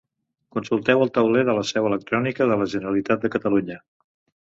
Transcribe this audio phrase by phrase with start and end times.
[0.55, 3.83] Consulteu el Tauler de la Seu electrònica de la Generalitat de Catalunya.